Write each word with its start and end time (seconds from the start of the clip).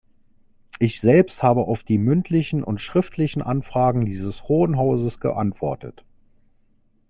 Ich 0.79 0.99
selbst 0.99 1.43
habe 1.43 1.65
auf 1.65 1.83
die 1.83 1.99
mündlichen 1.99 2.63
und 2.63 2.81
schriftlichen 2.81 3.43
Anfragen 3.43 4.03
dieses 4.03 4.47
Hohen 4.47 4.75
Hauses 4.75 5.19
geantwortet. 5.19 6.03